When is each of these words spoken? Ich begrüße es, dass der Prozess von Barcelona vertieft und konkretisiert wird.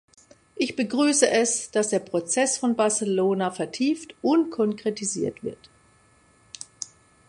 Ich 0.55 0.75
begrüße 0.75 1.29
es, 1.29 1.69
dass 1.69 1.89
der 1.89 1.99
Prozess 1.99 2.57
von 2.57 2.75
Barcelona 2.75 3.51
vertieft 3.51 4.15
und 4.23 4.49
konkretisiert 4.49 5.43
wird. 5.43 5.69